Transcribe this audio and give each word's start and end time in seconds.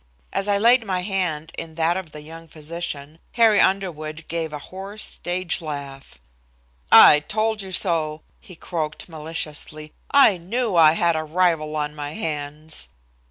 As 0.33 0.47
I 0.47 0.57
laid 0.57 0.83
my 0.83 1.01
hand 1.01 1.51
in 1.59 1.75
that 1.75 1.95
of 1.95 2.11
the 2.11 2.23
young 2.23 2.47
physician, 2.47 3.19
Harry 3.33 3.59
Underwood 3.59 4.25
gave 4.27 4.51
a 4.51 4.57
hoarse 4.57 5.03
stage 5.03 5.61
laugh. 5.61 6.19
"I 6.91 7.19
told 7.19 7.61
you 7.61 7.71
so," 7.71 8.23
he 8.39 8.55
croaked 8.55 9.07
maliciously; 9.07 9.93
"I 10.09 10.37
knew 10.39 10.75
I 10.75 10.93
had 10.93 11.15
a 11.15 11.23
rival 11.23 11.75
on 11.75 11.93
my 11.95 12.13
hands." 12.13 12.87